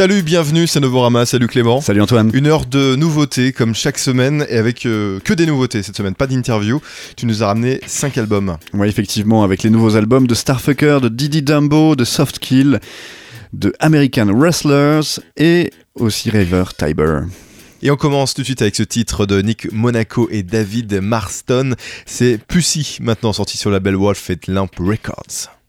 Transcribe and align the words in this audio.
Salut, 0.00 0.22
bienvenue, 0.22 0.66
c'est 0.66 0.80
Novorama, 0.80 1.26
salut 1.26 1.46
Clément. 1.46 1.82
Salut 1.82 2.00
Antoine. 2.00 2.30
Une 2.32 2.46
heure 2.46 2.64
de 2.64 2.96
nouveautés 2.96 3.52
comme 3.52 3.74
chaque 3.74 3.98
semaine 3.98 4.46
et 4.48 4.56
avec 4.56 4.86
euh, 4.86 5.20
que 5.20 5.34
des 5.34 5.44
nouveautés 5.44 5.82
cette 5.82 5.94
semaine, 5.94 6.14
pas 6.14 6.26
d'interview. 6.26 6.80
Tu 7.16 7.26
nous 7.26 7.42
as 7.42 7.48
ramené 7.48 7.80
5 7.86 8.16
albums. 8.16 8.56
Oui, 8.72 8.88
effectivement, 8.88 9.44
avec 9.44 9.62
les 9.62 9.68
nouveaux 9.68 9.96
albums 9.96 10.26
de 10.26 10.34
Starfucker, 10.34 11.00
de 11.02 11.10
Didi 11.10 11.42
Dumbo, 11.42 11.96
de 11.96 12.04
Softkill, 12.06 12.80
de 13.52 13.74
American 13.78 14.28
Wrestlers 14.32 15.20
et 15.36 15.70
aussi 15.96 16.30
River 16.30 16.64
Tiber. 16.78 17.24
Et 17.82 17.90
on 17.90 17.96
commence 17.96 18.32
tout 18.32 18.40
de 18.40 18.46
suite 18.46 18.62
avec 18.62 18.76
ce 18.76 18.84
titre 18.84 19.26
de 19.26 19.42
Nick 19.42 19.70
Monaco 19.70 20.30
et 20.30 20.42
David 20.42 20.98
Marston. 21.02 21.74
C'est 22.06 22.38
Pussy, 22.48 22.96
maintenant 23.02 23.34
sorti 23.34 23.58
sur 23.58 23.70
la 23.70 23.80
belle 23.80 23.96
Wolf 23.96 24.30
et 24.30 24.38
Lamp 24.48 24.70
Records. 24.78 25.59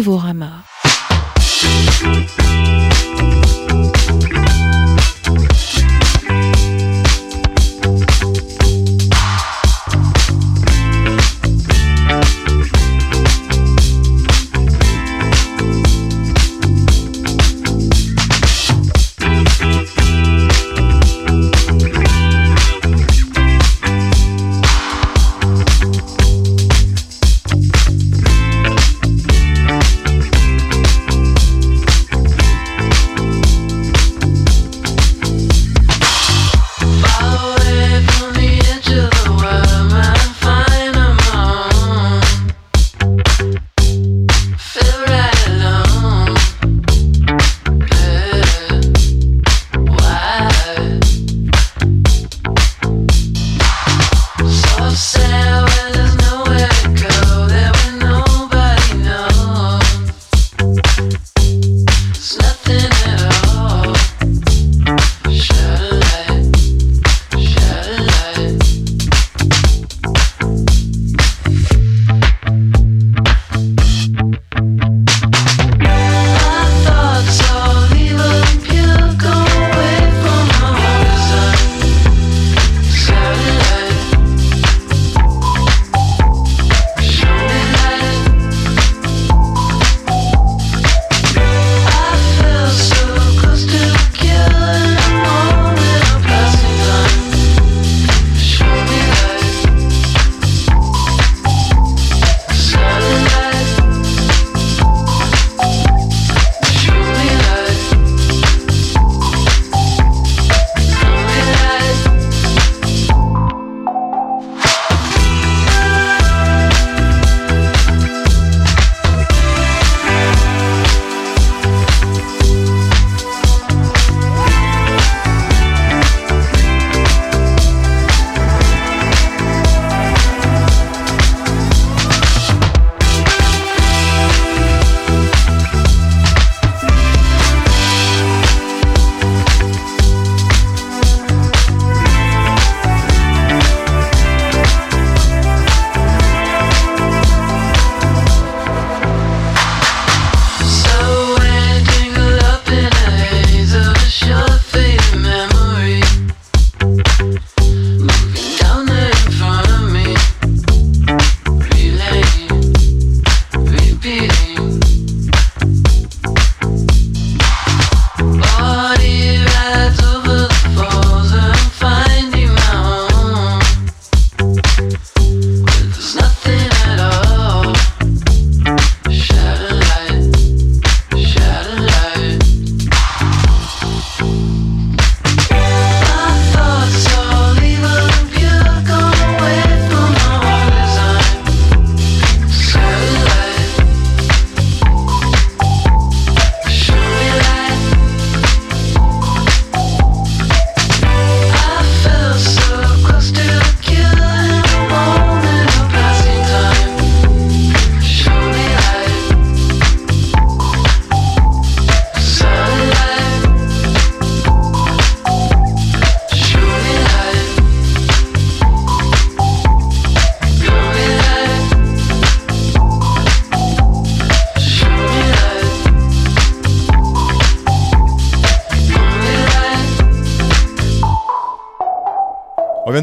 Novorama. 0.00 0.69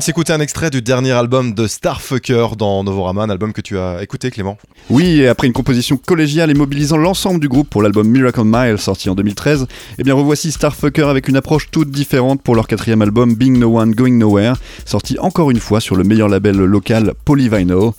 S'écouter 0.07 0.31
un 0.31 0.39
extrait 0.39 0.69
du 0.69 0.81
dernier 0.81 1.11
album 1.11 1.53
de 1.53 1.67
Starfucker 1.67 2.55
dans 2.57 2.81
Novorama, 2.81 3.23
un 3.23 3.29
album 3.29 3.51
que 3.51 3.59
tu 3.59 3.77
as 3.77 4.01
écouté 4.01 4.31
Clément. 4.31 4.57
Oui, 4.89 5.19
et 5.19 5.27
après 5.27 5.47
une 5.47 5.53
composition 5.53 5.97
collégiale 5.97 6.49
et 6.49 6.53
mobilisant 6.53 6.95
l'ensemble 6.95 7.41
du 7.41 7.49
groupe 7.49 7.69
pour 7.69 7.81
l'album 7.81 8.07
Miracle 8.07 8.43
Mile 8.45 8.77
sorti 8.77 9.09
en 9.09 9.15
2013, 9.15 9.67
eh 9.97 10.03
bien 10.03 10.13
revoici 10.13 10.53
Starfucker 10.53 11.09
avec 11.09 11.27
une 11.27 11.35
approche 11.35 11.69
toute 11.71 11.91
différente 11.91 12.41
pour 12.41 12.55
leur 12.55 12.67
quatrième 12.67 13.01
album 13.01 13.35
Being 13.35 13.59
No 13.59 13.77
One 13.77 13.91
Going 13.91 14.13
Nowhere, 14.13 14.53
sorti 14.85 15.19
encore 15.19 15.51
une 15.51 15.59
fois 15.59 15.81
sur 15.81 15.97
le 15.97 16.05
meilleur 16.05 16.29
label 16.29 16.55
local 16.55 17.13
Polyvinyl 17.25 17.91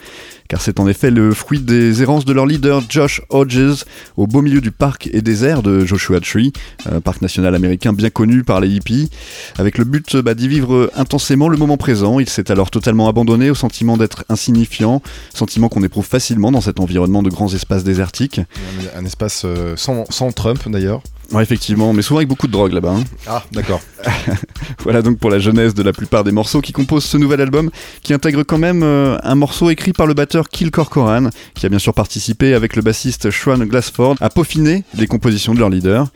car 0.48 0.62
c'est 0.62 0.80
en 0.80 0.88
effet 0.88 1.10
le 1.10 1.32
fruit 1.34 1.60
des 1.60 2.02
errances 2.02 2.24
de 2.24 2.32
leur 2.32 2.46
leader 2.46 2.82
Josh 2.88 3.20
Hodges 3.28 3.84
au 4.16 4.26
beau 4.26 4.42
milieu 4.42 4.60
du 4.60 4.70
parc 4.70 5.08
et 5.12 5.20
désert 5.20 5.62
de 5.62 5.84
Joshua 5.84 6.20
Tree, 6.20 6.52
un 6.90 7.00
parc 7.00 7.22
national 7.22 7.54
américain 7.54 7.92
bien 7.92 8.10
connu 8.10 8.44
par 8.44 8.60
les 8.60 8.68
hippies, 8.68 9.10
avec 9.58 9.78
le 9.78 9.84
but 9.84 10.16
bah, 10.16 10.34
d'y 10.34 10.48
vivre 10.48 10.90
intensément 10.96 11.48
le 11.48 11.56
moment 11.56 11.76
présent. 11.76 12.18
Il 12.18 12.28
s'est 12.28 12.50
alors 12.50 12.70
totalement 12.70 13.08
abandonné 13.08 13.50
au 13.50 13.54
sentiment 13.54 13.96
d'être 13.96 14.24
insignifiant, 14.28 15.02
sentiment 15.34 15.68
qu'on 15.68 15.82
éprouve 15.82 16.06
facilement 16.06 16.50
dans 16.50 16.62
cet 16.62 16.80
environnement 16.80 17.22
de 17.22 17.30
grands 17.30 17.52
espaces 17.52 17.84
désertiques. 17.84 18.40
Un, 18.96 19.04
espace 19.04 19.42
euh, 19.44 19.76
sans, 19.76 20.32
Trump 20.32 20.68
d'ailleurs. 20.68 21.02
Ouais, 21.30 21.42
effectivement, 21.42 21.92
mais 21.92 22.00
souvent 22.00 22.18
avec 22.18 22.28
beaucoup 22.28 22.46
de 22.46 22.52
drogue 22.52 22.72
là-bas. 22.72 22.94
Hein. 22.98 23.04
Ah, 23.26 23.44
d'accord. 23.52 23.82
voilà 24.82 25.02
donc 25.02 25.18
pour 25.18 25.28
la 25.28 25.38
jeunesse 25.38 25.74
de 25.74 25.82
la 25.82 25.92
plupart 25.92 26.24
des 26.24 26.32
morceaux 26.32 26.62
qui 26.62 26.72
composent 26.72 27.04
ce 27.04 27.18
nouvel 27.18 27.42
album, 27.42 27.68
qui 28.02 28.14
intègre 28.14 28.44
quand 28.44 28.56
même 28.56 28.82
euh, 28.82 29.18
un 29.22 29.34
morceau 29.34 29.68
écrit 29.68 29.92
par 29.92 30.06
le 30.06 30.14
batteur 30.14 30.48
Kill 30.48 30.70
Corcoran, 30.70 31.28
qui 31.54 31.66
a 31.66 31.68
bien 31.68 31.78
sûr 31.78 31.92
participé 31.92 32.54
avec 32.54 32.76
le 32.76 32.82
bassiste 32.82 33.30
Sean 33.30 33.58
Glassford 33.58 34.16
à 34.22 34.30
peaufiner 34.30 34.84
les 34.94 35.06
compositions 35.06 35.52
de 35.52 35.58
leur 35.58 35.68
leader. 35.68 36.08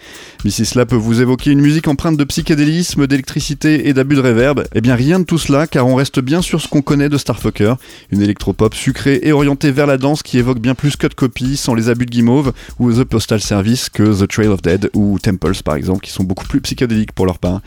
Mais 0.46 0.50
si 0.50 0.64
cela 0.64 0.86
peut 0.86 0.96
vous 0.96 1.20
évoquer 1.20 1.50
une 1.50 1.60
musique 1.60 1.88
empreinte 1.88 2.16
de 2.16 2.24
psychédélisme, 2.24 3.06
d'électricité 3.06 3.88
et 3.88 3.92
d'abus 3.92 4.16
de 4.16 4.22
reverb, 4.22 4.64
eh 4.74 4.80
bien 4.80 4.94
rien 4.94 5.20
de 5.20 5.24
tout 5.24 5.38
cela, 5.38 5.66
car 5.66 5.86
on 5.86 5.94
reste 5.94 6.20
bien 6.20 6.40
sur 6.40 6.62
ce 6.62 6.68
qu'on 6.68 6.80
connaît 6.80 7.10
de 7.10 7.18
Starfucker, 7.18 7.74
une 8.12 8.22
électropop 8.22 8.74
sucrée 8.74 9.20
et 9.22 9.32
orientée 9.32 9.72
vers 9.72 9.86
la 9.86 9.98
danse 9.98 10.22
qui 10.22 10.38
évoque 10.38 10.58
bien 10.58 10.74
plus 10.74 10.96
Cut 10.96 11.10
Copy, 11.14 11.58
sans 11.58 11.74
les 11.74 11.90
abus 11.90 12.06
de 12.06 12.10
guimauve, 12.10 12.54
ou 12.78 12.90
The 12.90 13.04
Postal 13.04 13.42
Service 13.42 13.90
que 13.90 14.22
The 14.24 14.26
Trail 14.26 14.48
of 14.48 14.62
Dead 14.62 14.88
ou 14.94 15.01
Temples 15.22 15.62
par 15.64 15.76
exemple, 15.76 16.00
qui 16.00 16.10
sont 16.10 16.24
beaucoup 16.24 16.46
plus 16.46 16.60
psychédéliques 16.60 17.12
pour 17.12 17.26
leur 17.26 17.38
part. 17.38 17.60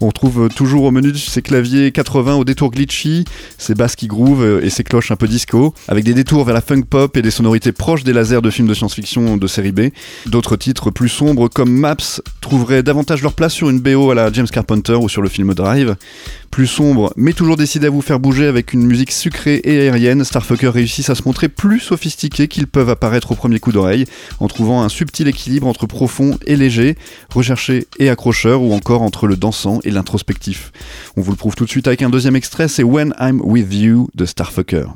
On 0.00 0.08
retrouve 0.08 0.48
toujours 0.48 0.84
au 0.84 0.90
menu 0.90 1.16
ces 1.16 1.42
claviers 1.42 1.92
80 1.92 2.34
au 2.34 2.44
détour 2.44 2.70
glitchy, 2.70 3.24
ces 3.58 3.74
basses 3.74 3.96
qui 3.96 4.06
groove 4.06 4.60
et 4.62 4.70
ces 4.70 4.84
cloches 4.84 5.10
un 5.10 5.16
peu 5.16 5.28
disco, 5.28 5.74
avec 5.88 6.04
des 6.04 6.14
détours 6.14 6.44
vers 6.44 6.54
la 6.54 6.60
funk 6.60 6.82
pop 6.82 7.16
et 7.16 7.22
des 7.22 7.30
sonorités 7.30 7.72
proches 7.72 8.04
des 8.04 8.12
lasers 8.12 8.42
de 8.42 8.50
films 8.50 8.68
de 8.68 8.74
science-fiction 8.74 9.36
de 9.36 9.46
série 9.46 9.72
B. 9.72 9.90
D'autres 10.26 10.56
titres 10.56 10.90
plus 10.90 11.08
sombres 11.08 11.48
comme 11.48 11.72
Maps 11.72 12.20
trouveraient 12.40 12.82
davantage 12.82 13.22
leur 13.22 13.34
place 13.34 13.52
sur 13.52 13.70
une 13.70 13.80
BO 13.80 14.10
à 14.10 14.14
la 14.14 14.32
James 14.32 14.46
Carpenter 14.46 14.94
ou 14.94 15.08
sur 15.08 15.22
le 15.22 15.28
film 15.28 15.54
Drive. 15.54 15.96
Plus 16.50 16.66
sombre, 16.68 17.12
mais 17.16 17.32
toujours 17.32 17.56
décidé 17.56 17.88
à 17.88 17.90
vous 17.90 18.00
faire 18.00 18.20
bouger 18.20 18.46
avec 18.46 18.72
une 18.72 18.86
musique 18.86 19.10
sucrée 19.10 19.60
et 19.64 19.80
aérienne, 19.80 20.22
Starfucker 20.22 20.68
réussissent 20.68 21.10
à 21.10 21.16
se 21.16 21.22
montrer 21.26 21.48
plus 21.48 21.80
sophistiqués 21.80 22.46
qu'ils 22.46 22.68
peuvent 22.68 22.90
apparaître 22.90 23.32
au 23.32 23.34
premier 23.34 23.58
coup 23.58 23.72
d'oreille, 23.72 24.04
en 24.38 24.46
trouvant 24.46 24.82
un 24.82 24.88
subtil 24.88 25.26
équilibre 25.26 25.66
entre 25.66 25.86
profond 25.86 26.38
et 26.46 26.54
léger, 26.54 26.73
recherché 27.30 27.86
et 27.98 28.08
accrocheur, 28.08 28.62
ou 28.62 28.72
encore 28.72 29.02
entre 29.02 29.26
le 29.26 29.36
dansant 29.36 29.80
et 29.84 29.90
l'introspectif. 29.90 30.72
On 31.16 31.20
vous 31.20 31.30
le 31.30 31.36
prouve 31.36 31.54
tout 31.54 31.64
de 31.64 31.70
suite 31.70 31.86
avec 31.86 32.02
un 32.02 32.10
deuxième 32.10 32.36
extrait, 32.36 32.68
c'est 32.68 32.82
When 32.82 33.14
I'm 33.20 33.40
With 33.42 33.72
You 33.72 34.08
de 34.14 34.24
Starfucker. 34.24 34.86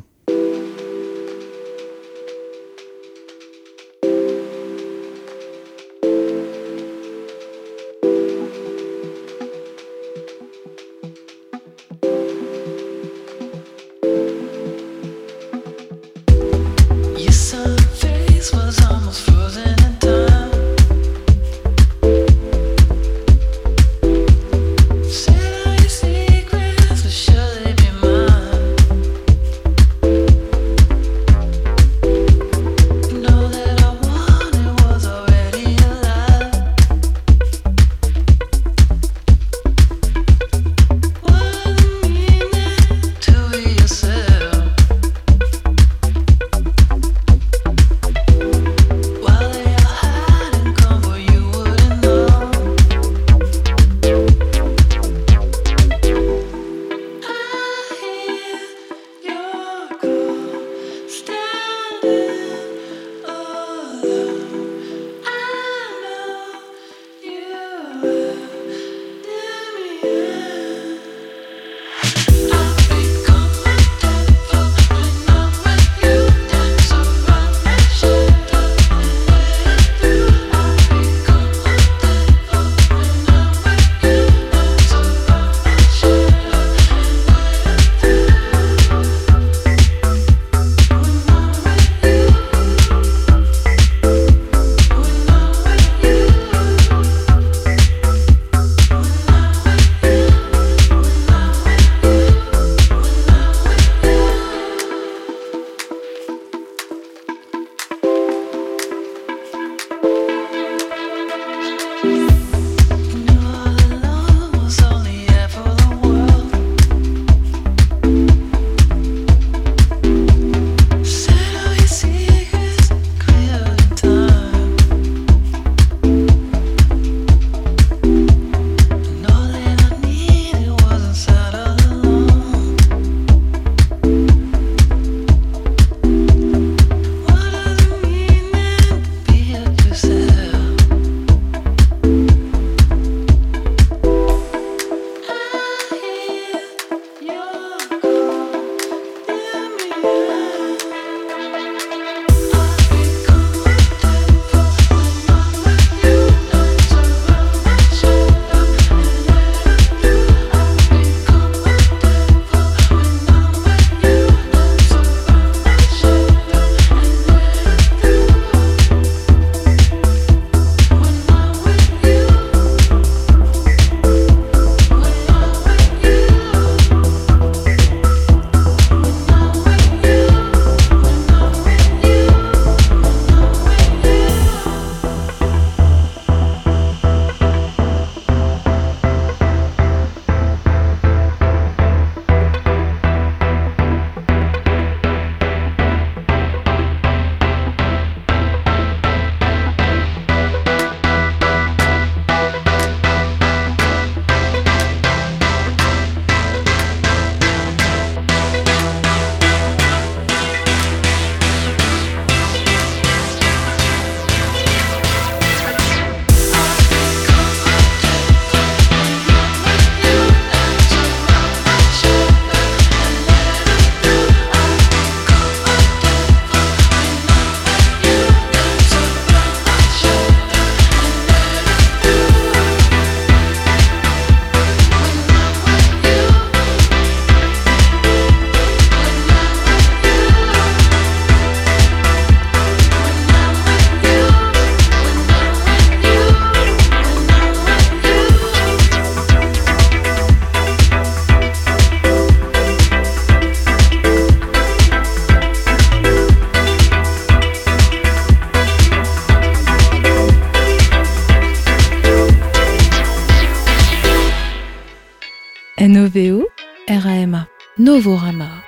Novorama. 267.98 268.62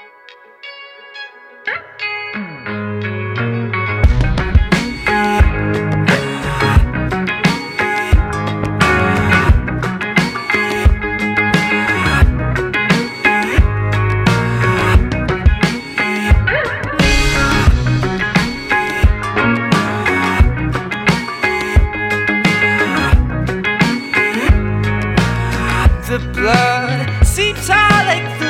The 26.10 26.18
blood 26.34 27.25
seeps 27.25 27.70
out 27.70 28.04
like 28.06 28.26
the 28.40 28.50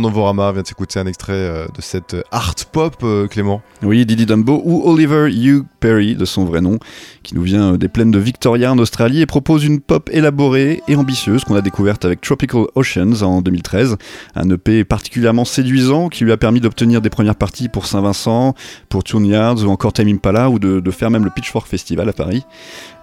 Novorama 0.00 0.52
vient 0.52 0.62
de 0.62 0.66
s'écouter 0.66 0.98
un 0.98 1.06
extrait 1.06 1.32
euh, 1.32 1.66
de 1.74 1.80
cette 1.80 2.16
art 2.32 2.54
pop, 2.72 2.96
euh, 3.02 3.26
Clément. 3.26 3.62
Oui, 3.82 4.04
Didi 4.06 4.26
Dumbo 4.26 4.60
ou 4.64 4.82
Oliver 4.84 5.28
Hugh 5.30 5.64
Perry 5.80 6.14
de 6.14 6.24
son 6.24 6.44
vrai 6.44 6.60
nom, 6.60 6.78
qui 7.22 7.34
nous 7.34 7.42
vient 7.42 7.74
des 7.74 7.88
plaines 7.88 8.10
de 8.10 8.18
Victoria 8.18 8.72
en 8.72 8.78
Australie 8.78 9.20
et 9.20 9.26
propose 9.26 9.64
une 9.64 9.80
pop 9.80 10.10
élaborée 10.12 10.82
et 10.88 10.96
ambitieuse 10.96 11.44
qu'on 11.44 11.54
a 11.54 11.62
découverte 11.62 12.04
avec 12.04 12.20
Tropical 12.20 12.66
Oceans 12.74 13.22
en 13.22 13.42
2013, 13.42 13.96
un 14.34 14.50
EP 14.50 14.84
particulièrement 14.84 15.44
séduisant 15.44 16.08
qui 16.08 16.24
lui 16.24 16.32
a 16.32 16.36
permis 16.36 16.60
d'obtenir 16.60 17.00
des 17.00 17.10
premières 17.10 17.36
parties 17.36 17.68
pour 17.68 17.86
Saint-Vincent, 17.86 18.54
pour 18.88 19.02
Yards 19.06 19.64
ou 19.64 19.68
encore 19.68 19.92
Time 19.92 20.08
Impala 20.08 20.50
ou 20.50 20.58
de, 20.58 20.80
de 20.80 20.90
faire 20.90 21.10
même 21.10 21.24
le 21.24 21.30
Pitchfork 21.30 21.66
Festival 21.66 22.08
à 22.08 22.12
Paris. 22.12 22.44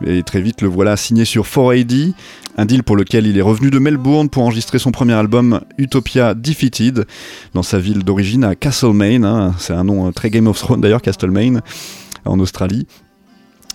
Et 0.06 0.24
très 0.24 0.42
vite 0.42 0.62
le 0.62 0.68
voilà 0.68 0.96
signé 0.98 1.26
sur 1.26 1.44
4AD, 1.44 2.14
un 2.58 2.66
deal 2.66 2.84
pour 2.84 2.96
lequel 2.96 3.28
il 3.28 3.38
est 3.38 3.42
revenu 3.42 3.70
de 3.70 3.80
Melbourne 3.80 4.30
pour 4.30 4.44
enregistrer 4.44 4.80
son 4.80 4.92
premier 4.92 5.14
album 5.14 5.62
Utopia 5.78 6.34
Defeated 6.34 6.87
dans 7.54 7.64
sa 7.64 7.80
ville 7.80 8.04
d'origine 8.04 8.44
à 8.44 8.56
Castlemaine, 8.56 9.26
hein. 9.26 9.54
c'est 9.58 9.74
un 9.74 9.84
nom 9.84 10.08
euh, 10.08 10.12
très 10.12 10.30
Game 10.30 10.48
of 10.48 10.58
Thrones 10.58 10.82
d'ailleurs, 10.82 11.02
Castlemaine, 11.02 11.62
en 12.26 12.40
Australie. 12.40 12.88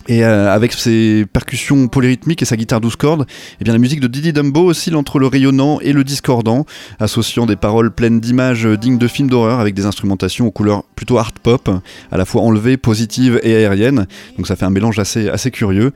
Et 0.08 0.24
euh, 0.24 0.52
avec 0.52 0.72
ses 0.72 1.26
percussions 1.32 1.88
polyrythmiques 1.88 2.42
et 2.42 2.44
sa 2.44 2.56
guitare 2.56 2.80
12 2.80 2.96
cordes, 2.96 3.26
eh 3.60 3.64
bien 3.64 3.72
la 3.72 3.78
musique 3.78 4.00
de 4.00 4.08
Didi 4.08 4.32
Dumbo 4.32 4.70
oscille 4.70 4.96
entre 4.96 5.18
le 5.18 5.26
rayonnant 5.26 5.78
et 5.80 5.92
le 5.92 6.04
discordant, 6.04 6.66
associant 6.98 7.46
des 7.46 7.56
paroles 7.56 7.92
pleines 7.92 8.20
d'images 8.20 8.66
dignes 8.66 8.98
de 8.98 9.06
films 9.06 9.30
d'horreur 9.30 9.60
avec 9.60 9.74
des 9.74 9.86
instrumentations 9.86 10.46
aux 10.46 10.50
couleurs 10.50 10.84
plutôt 10.96 11.18
art 11.18 11.32
pop, 11.32 11.70
à 12.10 12.16
la 12.16 12.24
fois 12.24 12.42
enlevées, 12.42 12.76
positives 12.76 13.40
et 13.42 13.54
aériennes. 13.54 14.06
Donc 14.36 14.46
ça 14.46 14.56
fait 14.56 14.64
un 14.64 14.70
mélange 14.70 14.98
assez, 14.98 15.28
assez 15.28 15.50
curieux. 15.50 15.92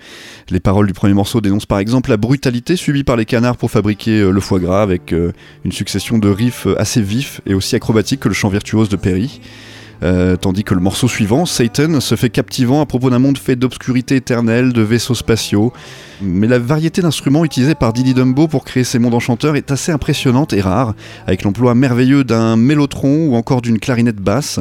Les 0.50 0.60
paroles 0.60 0.86
du 0.86 0.92
premier 0.92 1.14
morceau 1.14 1.40
dénoncent 1.40 1.66
par 1.66 1.78
exemple 1.78 2.10
la 2.10 2.16
brutalité 2.16 2.76
subie 2.76 3.04
par 3.04 3.16
les 3.16 3.24
canards 3.24 3.56
pour 3.56 3.70
fabriquer 3.70 4.20
euh, 4.20 4.30
le 4.30 4.40
foie 4.40 4.60
gras 4.60 4.82
avec 4.82 5.12
euh, 5.12 5.32
une 5.64 5.72
succession 5.72 6.18
de 6.18 6.28
riffs 6.28 6.66
assez 6.78 7.00
vifs 7.02 7.40
et 7.46 7.54
aussi 7.54 7.74
acrobatiques 7.76 8.20
que 8.20 8.28
le 8.28 8.34
chant 8.34 8.48
virtuose 8.48 8.88
de 8.88 8.96
Perry. 8.96 9.40
Euh, 10.02 10.36
tandis 10.36 10.64
que 10.64 10.74
le 10.74 10.80
morceau 10.80 11.08
suivant, 11.08 11.46
Satan, 11.46 12.00
se 12.00 12.14
fait 12.14 12.30
captivant 12.30 12.80
à 12.80 12.86
propos 12.86 13.10
d'un 13.10 13.18
monde 13.18 13.38
fait 13.38 13.56
d'obscurité 13.56 14.16
éternelle, 14.16 14.72
de 14.72 14.82
vaisseaux 14.82 15.14
spatiaux. 15.14 15.72
Mais 16.22 16.46
la 16.46 16.58
variété 16.58 17.02
d'instruments 17.02 17.44
utilisés 17.44 17.74
par 17.74 17.92
Didi 17.92 18.14
Dumbo 18.14 18.48
pour 18.48 18.64
créer 18.64 18.84
ces 18.84 18.98
mondes 18.98 19.14
enchanteurs 19.14 19.56
est 19.56 19.70
assez 19.70 19.92
impressionnante 19.92 20.52
et 20.52 20.60
rare, 20.60 20.94
avec 21.26 21.42
l'emploi 21.42 21.74
merveilleux 21.74 22.24
d'un 22.24 22.56
mélotron 22.56 23.26
ou 23.28 23.36
encore 23.36 23.62
d'une 23.62 23.78
clarinette 23.78 24.20
basse. 24.20 24.60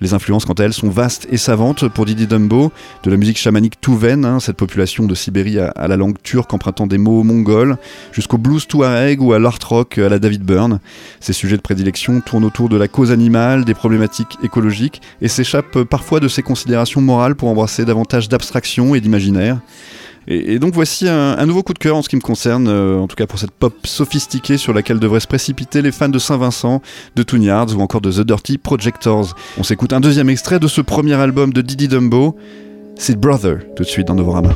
Les 0.00 0.12
influences, 0.12 0.44
quant 0.44 0.52
à 0.52 0.64
elles, 0.64 0.74
sont 0.74 0.90
vastes 0.90 1.26
et 1.30 1.38
savantes 1.38 1.88
pour 1.88 2.04
Didi 2.04 2.26
Dumbo, 2.26 2.70
de 3.02 3.10
la 3.10 3.16
musique 3.16 3.38
chamanique 3.38 3.80
touven, 3.80 4.26
hein, 4.26 4.40
cette 4.40 4.56
population 4.56 5.04
de 5.04 5.14
Sibérie 5.14 5.58
à, 5.58 5.68
à 5.68 5.88
la 5.88 5.96
langue 5.96 6.16
turque 6.22 6.52
empruntant 6.52 6.86
des 6.86 6.98
mots 6.98 7.22
mongols, 7.22 7.78
jusqu'au 8.12 8.36
blues 8.36 8.66
touareg 8.66 9.22
ou 9.22 9.32
à 9.32 9.38
l'art 9.38 9.58
rock 9.64 9.96
à 9.96 10.10
la 10.10 10.18
David 10.18 10.42
Byrne. 10.42 10.80
Ses 11.20 11.32
sujets 11.32 11.56
de 11.56 11.62
prédilection 11.62 12.20
tournent 12.20 12.44
autour 12.44 12.68
de 12.68 12.76
la 12.76 12.88
cause 12.88 13.10
animale, 13.10 13.64
des 13.64 13.74
problématiques 13.74 14.36
écologiques, 14.42 15.00
et 15.22 15.28
s'échappent 15.28 15.84
parfois 15.84 16.20
de 16.20 16.28
ses 16.28 16.42
considérations 16.42 17.00
morales 17.00 17.34
pour 17.34 17.48
embrasser 17.48 17.86
davantage 17.86 18.28
d'abstraction 18.28 18.94
et 18.94 19.00
d'imaginaire. 19.00 19.60
Et, 20.28 20.58
donc 20.58 20.74
voici 20.74 21.08
un, 21.08 21.38
un 21.38 21.46
nouveau 21.46 21.62
coup 21.62 21.72
de 21.72 21.78
cœur 21.78 21.96
en 21.96 22.02
ce 22.02 22.08
qui 22.08 22.16
me 22.16 22.20
concerne, 22.20 22.66
euh, 22.68 22.98
en 22.98 23.06
tout 23.06 23.16
cas 23.16 23.26
pour 23.26 23.38
cette 23.38 23.52
pop 23.52 23.74
sophistiquée 23.86 24.56
sur 24.56 24.72
laquelle 24.72 24.98
devraient 24.98 25.20
se 25.20 25.26
précipiter 25.26 25.82
les 25.82 25.92
fans 25.92 26.08
de 26.08 26.18
Saint-Vincent, 26.18 26.82
de 27.14 27.22
Toonyards 27.22 27.76
ou 27.76 27.80
encore 27.80 28.00
de 28.00 28.10
The 28.10 28.26
Dirty 28.26 28.58
Projectors. 28.58 29.36
On 29.58 29.62
s'écoute 29.62 29.92
un 29.92 30.00
deuxième 30.00 30.28
extrait 30.28 30.58
de 30.58 30.66
ce 30.66 30.80
premier 30.80 31.14
album 31.14 31.52
de 31.52 31.60
Didi 31.60 31.88
Dumbo, 31.88 32.36
c'est 32.96 33.18
Brother, 33.18 33.58
tout 33.76 33.84
de 33.84 33.88
suite 33.88 34.08
dans 34.08 34.14
Novorama. 34.14 34.54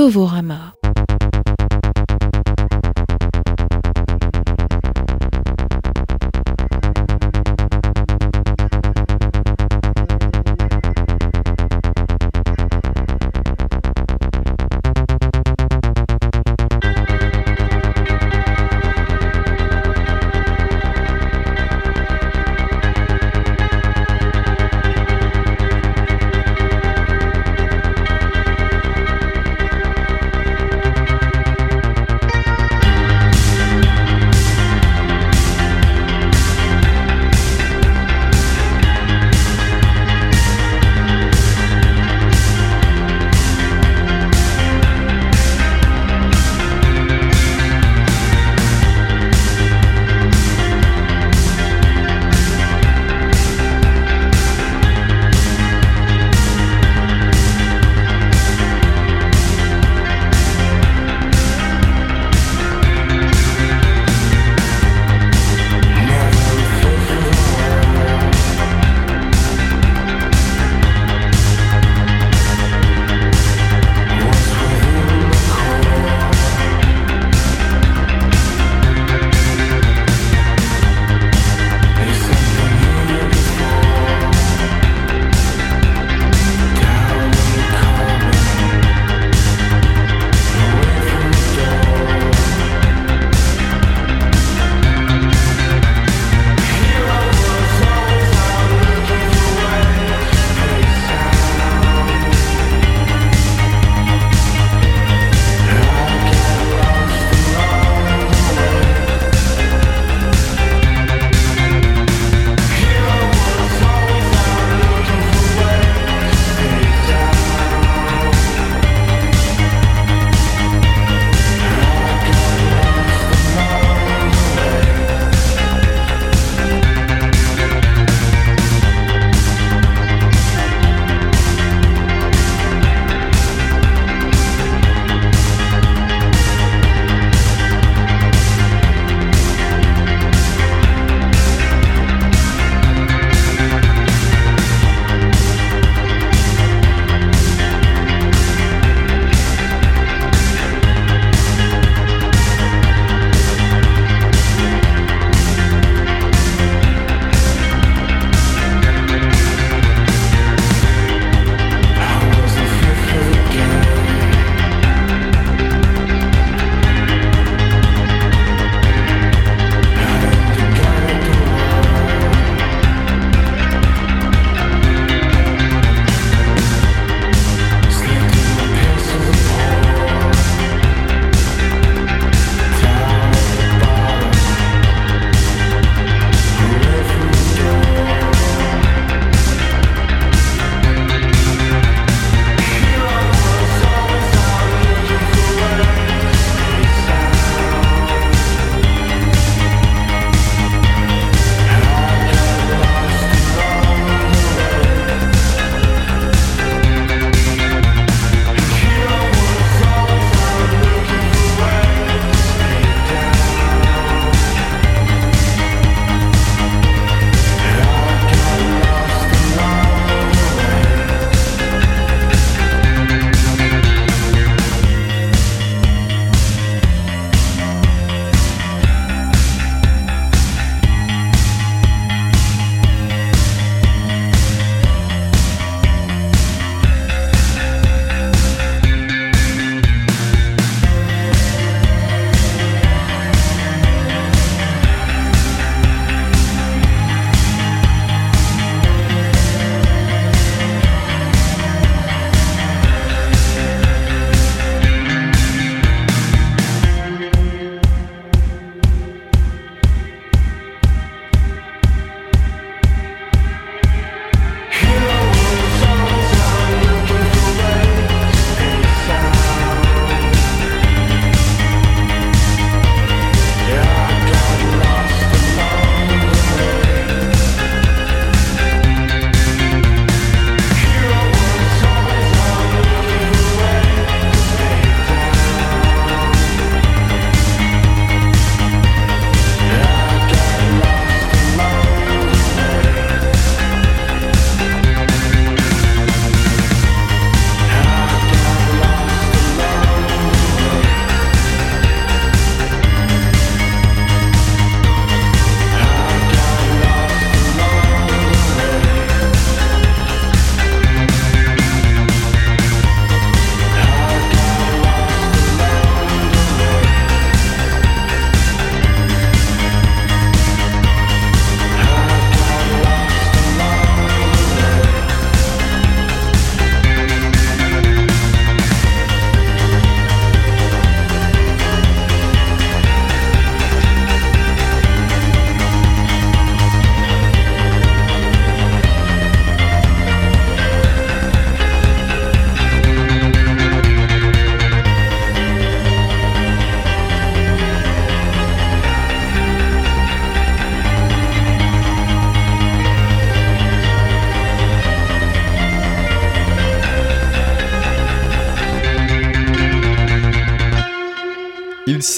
Novorama 0.00 0.69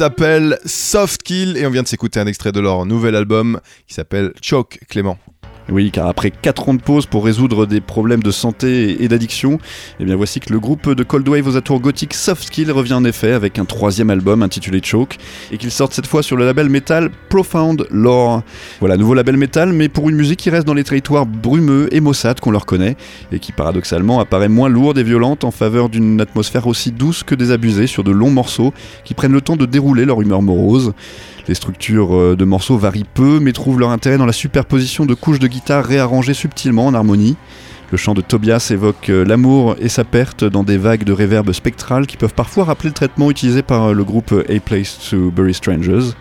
s'appelle 0.03 0.59
Soft 0.67 1.23
Kill 1.23 1.57
et 1.57 1.65
on 1.65 1.71
vient 1.71 1.85
de 1.85 1.87
s'écouter 1.87 2.19
un 2.19 2.27
extrait 2.27 2.51
de 2.51 2.59
leur 2.59 2.85
nouvel 2.87 3.15
album 3.15 3.61
qui 3.87 3.95
s'appelle 3.95 4.33
Choke 4.43 4.81
Clément. 4.89 5.17
Oui, 5.71 5.91
car 5.91 6.09
après 6.09 6.31
4 6.31 6.69
ans 6.69 6.75
de 6.75 6.83
pause 6.83 7.07
pour 7.07 7.25
résoudre 7.25 7.67
des 7.67 7.81
problèmes 7.81 8.23
de 8.23 8.31
santé 8.31 9.03
et 9.03 9.09
d'addiction, 9.09 9.59
eh 10.01 10.05
bien 10.05 10.17
voici 10.17 10.41
que 10.41 10.53
le 10.53 10.59
groupe 10.59 10.91
de 10.91 11.03
Cold 11.05 11.29
Wave 11.29 11.47
aux 11.47 11.57
atours 11.57 11.81
gothiques 11.81 12.15
Softskill 12.15 12.71
revient 12.73 12.95
en 12.95 13.05
effet 13.05 13.33
avec 13.33 13.59
un 13.59 13.65
troisième 13.65 14.11
album 14.11 14.43
intitulé 14.43 14.81
Choke 14.83 15.19
et 15.53 15.59
qu'il 15.59 15.71
sortent 15.71 15.93
cette 15.93 16.09
fois 16.09 16.23
sur 16.23 16.37
le 16.37 16.45
label 16.45 16.69
metal 16.69 17.11
Profound 17.29 17.87
Lore. 17.91 18.43
Voilà, 18.81 18.97
nouveau 18.97 19.15
label 19.15 19.37
metal, 19.37 19.73
mais 19.73 19.89
pour 19.89 20.11
une 20.11 20.17
musique 20.17 20.41
qui 20.41 20.51
reste 20.51 20.67
dans 20.67 20.75
les 20.75 20.85
territoires 20.85 21.27
brumeux 21.27 21.89
et 21.95 22.01
maussades 22.01 22.41
qu'on 22.41 22.51
leur 22.51 22.67
connaît 22.67 22.97
et 23.31 23.39
qui 23.39 23.53
paradoxalement 23.53 24.19
apparaît 24.19 24.49
moins 24.49 24.69
lourde 24.69 24.99
et 24.99 25.05
violente 25.05 25.45
en 25.45 25.53
faveur 25.53 25.89
d'une 25.89 26.21
atmosphère 26.21 26.67
aussi 26.67 26.91
douce 26.91 27.23
que 27.23 27.37
désabusée 27.37 27.87
sur 27.87 28.03
de 28.03 28.11
longs 28.11 28.31
morceaux 28.31 28.75
qui 29.05 29.15
prennent 29.15 29.33
le 29.33 29.41
temps 29.41 29.57
de 29.57 29.67
dérouler 29.67 30.05
leur 30.05 30.21
humeur 30.21 30.43
morose. 30.43 30.93
Les 31.49 31.55
structures 31.55 32.15
euh, 32.15 32.37
de 32.37 32.45
morceaux 32.45 32.79
varient 32.79 33.07
peu, 33.13 33.41
mais 33.41 33.53
trouvent 33.53 33.81
leur 33.81 33.91
intérêt 33.91 34.19
dans 34.19 34.27
la 34.27 34.33
superposition 34.33 35.07
de 35.07 35.15
couches 35.15 35.41
de 35.41 35.49
guitare 35.49 35.85
réarrangées 35.85 36.35
subtilement 36.35 36.87
en 36.87 36.95
harmonie. 36.95 37.37
Le 37.91 37.99
chant 37.99 38.15
de 38.15 38.21
Tobias 38.21 38.69
évoque 38.71 39.11
euh, 39.11 39.25
l'amour 39.25 39.77
et 39.79 39.89
sa 39.89 40.05
perte 40.05 40.45
dans 40.45 40.63
des 40.63 40.79
vagues 40.79 41.05
de 41.05 41.13
réverb 41.13 41.53
spectrales 41.53 42.07
qui 42.07 42.17
peuvent 42.17 42.35
parfois 42.35 42.65
rappeler 42.65 42.89
le 42.89 42.95
traitement 42.95 43.31
utilisé 43.31 43.63
par 43.63 43.89
euh, 43.89 43.93
le 43.93 44.05
groupe 44.05 44.33
A 44.33 44.61
Place 44.61 45.11
to 45.11 45.31
Bury 45.31 45.53
Strangers. 45.53 46.13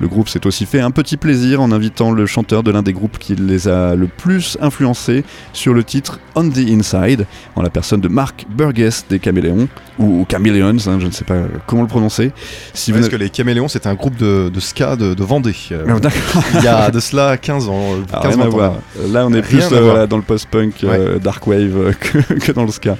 Le 0.00 0.08
groupe 0.08 0.28
s'est 0.28 0.46
aussi 0.46 0.66
fait 0.66 0.80
un 0.80 0.90
petit 0.90 1.16
plaisir 1.16 1.60
en 1.62 1.70
invitant 1.72 2.10
le 2.12 2.26
chanteur 2.26 2.62
de 2.62 2.70
l'un 2.70 2.82
des 2.82 2.92
groupes 2.92 3.18
qui 3.18 3.34
les 3.36 3.68
a 3.68 3.94
le 3.94 4.06
plus 4.08 4.58
influencés 4.60 5.24
sur 5.52 5.72
le 5.72 5.84
titre 5.84 6.18
On 6.34 6.48
the 6.48 6.58
Inside, 6.58 7.26
en 7.54 7.62
la 7.62 7.70
personne 7.70 8.00
de 8.00 8.08
Mark 8.08 8.44
Burgess 8.50 9.04
des 9.08 9.18
Caméléons, 9.20 9.68
ou 9.98 10.26
Chameleons, 10.30 10.76
hein, 10.88 10.98
je 11.00 11.06
ne 11.06 11.10
sais 11.12 11.24
pas 11.24 11.42
comment 11.66 11.82
le 11.82 11.88
prononcer. 11.88 12.32
Si 12.74 12.90
vous 12.90 12.98
Parce 12.98 13.08
que 13.08 13.16
les 13.16 13.30
Caméléons, 13.30 13.68
c'était 13.68 13.88
un 13.88 13.94
groupe 13.94 14.16
de, 14.16 14.48
de 14.52 14.60
ska 14.60 14.96
de, 14.96 15.14
de 15.14 15.22
Vendée. 15.24 15.54
euh, 15.72 15.84
Ah, 16.04 16.40
il 16.58 16.64
y 16.64 16.66
a 16.68 16.90
de 16.90 16.98
cela 17.00 17.36
15 17.36 17.68
ans. 17.68 17.92
euh, 17.94 18.02
Ah, 18.12 18.20
15 18.22 18.34
rien 18.36 18.40
à 18.40 18.44
20 18.44 18.48
ans. 18.48 18.50
voir. 18.50 18.72
Là, 19.10 19.26
on 19.26 19.30
est 19.32 19.40
Rien 19.46 19.68
plus 19.68 19.76
euh, 19.76 20.06
dans 20.08 20.16
le 20.16 20.22
post-punk, 20.24 20.82
euh, 20.84 21.18
dark 21.20 21.46
wave 21.46 21.94
que, 22.00 22.18
que 22.34 22.52
dans 22.52 22.64
le 22.64 22.70
ska. 22.72 22.96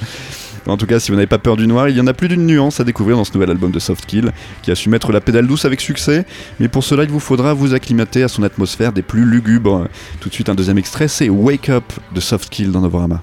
En 0.66 0.76
tout 0.76 0.86
cas, 0.86 0.98
si 0.98 1.10
vous 1.10 1.16
n'avez 1.16 1.26
pas 1.26 1.38
peur 1.38 1.56
du 1.56 1.66
noir, 1.66 1.88
il 1.88 1.96
y 1.96 2.00
en 2.00 2.06
a 2.06 2.14
plus 2.14 2.28
d'une 2.28 2.46
nuance 2.46 2.80
à 2.80 2.84
découvrir 2.84 3.16
dans 3.16 3.24
ce 3.24 3.34
nouvel 3.34 3.50
album 3.50 3.70
de 3.70 3.78
Softkill, 3.78 4.32
qui 4.62 4.70
a 4.70 4.74
su 4.74 4.88
mettre 4.88 5.12
la 5.12 5.20
pédale 5.20 5.46
douce 5.46 5.64
avec 5.64 5.80
succès. 5.80 6.24
Mais 6.60 6.68
pour 6.68 6.84
cela, 6.84 7.04
il 7.04 7.10
vous 7.10 7.20
faudra 7.20 7.54
vous 7.54 7.74
acclimater 7.74 8.22
à 8.22 8.28
son 8.28 8.42
atmosphère 8.42 8.92
des 8.92 9.02
plus 9.02 9.24
lugubres. 9.24 9.88
Tout 10.20 10.28
de 10.28 10.34
suite, 10.34 10.48
un 10.48 10.54
deuxième 10.54 10.78
extrait, 10.78 11.08
c'est 11.08 11.28
Wake 11.28 11.68
Up 11.68 11.84
de 12.14 12.20
Softkill 12.20 12.72
dans 12.72 12.80
Novorama. 12.80 13.22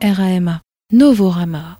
R-A-M-A. 0.00 0.62
Novorama. 0.92 1.78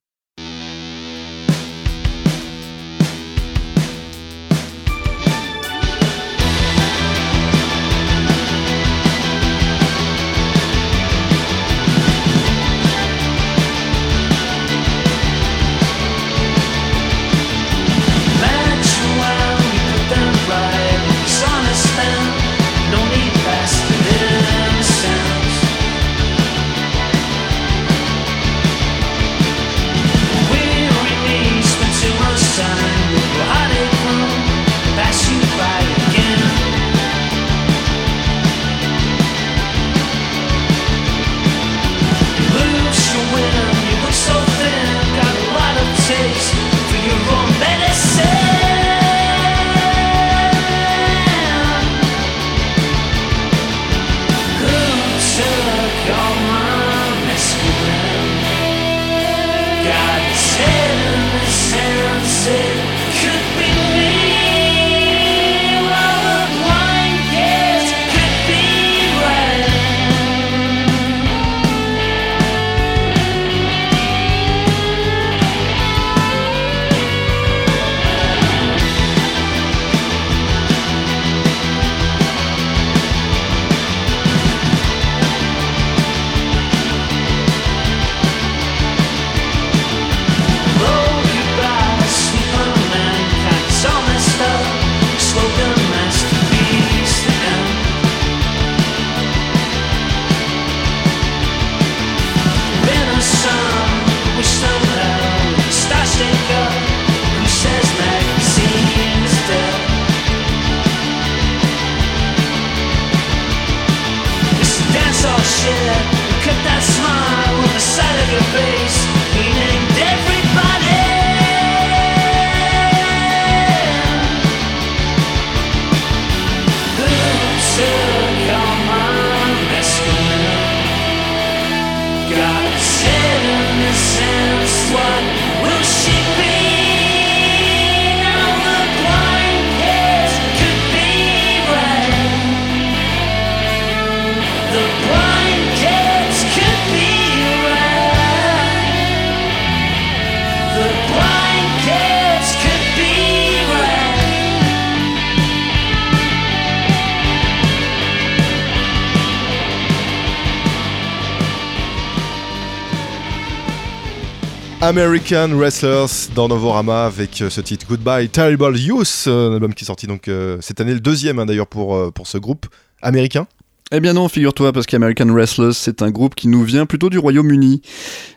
American 164.98 165.50
Wrestlers 165.56 166.28
dans 166.34 166.48
Novorama 166.48 167.04
avec 167.04 167.40
euh, 167.40 167.50
ce 167.50 167.60
titre 167.60 167.86
Goodbye 167.88 168.28
Terrible 168.28 168.76
Youth, 168.76 169.26
euh, 169.28 169.50
un 169.50 169.54
album 169.54 169.72
qui 169.72 169.84
est 169.84 169.86
sorti 169.86 170.08
donc 170.08 170.26
euh, 170.26 170.58
cette 170.60 170.80
année, 170.80 170.92
le 170.92 170.98
deuxième 170.98 171.38
hein, 171.38 171.46
d'ailleurs 171.46 171.68
pour, 171.68 172.12
pour 172.12 172.26
ce 172.26 172.36
groupe 172.36 172.66
américain. 173.00 173.46
Eh 173.90 174.00
bien 174.00 174.12
non, 174.12 174.28
figure-toi, 174.28 174.72
parce 174.72 174.84
qu'American 174.84 175.28
Wrestlers, 175.28 175.72
c'est 175.72 176.02
un 176.02 176.10
groupe 176.10 176.34
qui 176.34 176.48
nous 176.48 176.62
vient 176.62 176.84
plutôt 176.84 177.08
du 177.08 177.18
Royaume-Uni. 177.18 177.80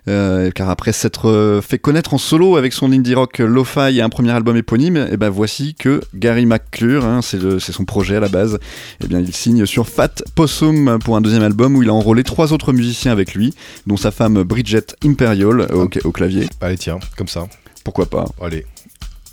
Euh, 0.07 0.49
car 0.49 0.69
après 0.69 0.93
s'être 0.93 1.29
euh, 1.29 1.61
fait 1.61 1.77
connaître 1.77 2.13
en 2.13 2.17
solo 2.17 2.55
avec 2.55 2.71
son 2.71 2.93
indie 2.93 3.13
rock 3.13 3.39
lo-fi 3.39 3.97
et 3.97 4.01
un 4.01 4.07
premier 4.07 4.31
album 4.31 4.55
éponyme, 4.55 5.07
eh 5.11 5.17
ben 5.17 5.29
voici 5.29 5.75
que 5.75 6.01
Gary 6.15 6.45
McClure, 6.45 7.05
hein, 7.05 7.19
c'est 7.21 7.59
son 7.59 7.83
projet 7.83 8.15
à 8.15 8.19
la 8.21 8.29
base, 8.29 8.59
eh 9.03 9.07
bien 9.07 9.19
il 9.19 9.35
signe 9.35 9.65
sur 9.65 9.89
Fat 9.89 10.23
Possum 10.35 10.99
pour 11.03 11.17
un 11.17 11.21
deuxième 11.21 11.43
album 11.43 11.75
où 11.75 11.83
il 11.83 11.89
a 11.89 11.93
enrôlé 11.93 12.23
trois 12.23 12.53
autres 12.53 12.71
musiciens 12.71 13.11
avec 13.11 13.35
lui, 13.35 13.53
dont 13.87 13.97
sa 13.97 14.11
femme 14.11 14.43
Bridget 14.43 14.95
Imperial 15.03 15.67
au, 15.73 15.89
au 16.05 16.11
clavier. 16.11 16.47
Allez 16.61 16.77
tiens, 16.77 16.99
comme 17.17 17.27
ça. 17.27 17.47
Pourquoi 17.83 18.05
pas 18.05 18.25
Allez. 18.41 18.65